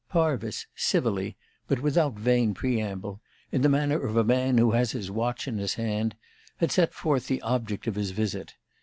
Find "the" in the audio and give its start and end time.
3.61-3.69, 7.27-7.39